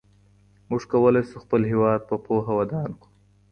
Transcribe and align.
موږ 0.69 0.81
کولای 0.91 1.23
سو 1.29 1.35
خپل 1.43 1.61
هېواد 1.71 1.99
په 2.09 2.15
پوهه 2.25 2.53
ودان 2.59 2.89
کړو. 3.01 3.09